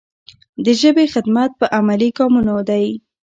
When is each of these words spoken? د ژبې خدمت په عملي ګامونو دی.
د 0.63 0.65
ژبې 0.81 1.05
خدمت 1.13 1.51
په 1.59 1.65
عملي 1.77 2.09
ګامونو 2.17 2.55
دی. 2.69 2.85